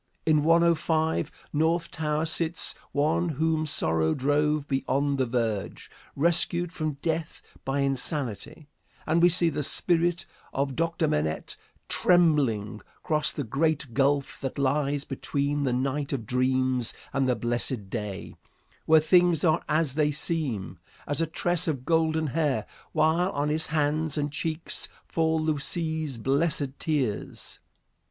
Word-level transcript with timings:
In 0.25 0.43
105, 0.43 1.49
North 1.53 1.91
Tower, 1.91 2.25
sits 2.25 2.73
one 2.91 3.29
whom 3.29 3.67
sorrow 3.67 4.15
drove 4.15 4.67
beyond 4.67 5.19
the 5.19 5.27
verge, 5.27 5.91
rescued 6.15 6.73
from 6.73 6.93
death 7.03 7.43
by 7.63 7.81
insanity, 7.81 8.67
and 9.05 9.21
we 9.21 9.29
see 9.29 9.51
the 9.51 9.61
spirit 9.61 10.25
of 10.55 10.75
Dr. 10.75 11.07
Manette 11.07 11.55
tremblingly 11.87 12.81
cross 13.03 13.31
the 13.31 13.43
great 13.43 13.93
gulf 13.93 14.41
that 14.41 14.57
lies 14.57 15.03
between 15.03 15.65
the 15.65 15.71
night 15.71 16.11
of 16.13 16.25
dreams 16.25 16.95
and 17.13 17.29
the 17.29 17.35
blessed 17.35 17.91
day, 17.91 18.33
where 18.87 18.99
things 19.01 19.43
are 19.43 19.61
as 19.69 19.93
they 19.93 20.09
seem, 20.09 20.79
as 21.05 21.21
a 21.21 21.27
tress 21.27 21.67
of 21.67 21.85
golden 21.85 22.25
hair, 22.25 22.65
while 22.91 23.29
on 23.33 23.49
his 23.49 23.67
hands 23.67 24.17
and 24.17 24.31
cheeks 24.31 24.89
fall 25.07 25.39
Lucie's 25.39 26.17
blessed 26.17 26.79
tears. 26.79 27.59